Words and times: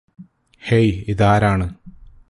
hey 0.61 1.03
ഇതാരാണ് 1.07 1.67